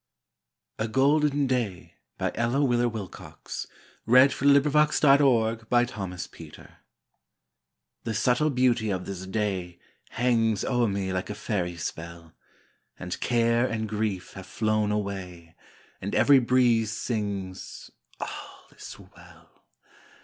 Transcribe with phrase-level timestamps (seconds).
[0.79, 3.67] A Golden Day An Ella Wheeler Wilcox
[4.07, 6.77] Poem A GOLDEN DAY
[8.03, 9.77] The subtle beauty of this day
[10.09, 12.33] Hangs o'er me like a fairy spell,
[12.97, 15.53] And care and grief have flown away,
[16.01, 19.65] And every breeze sings, "All is well."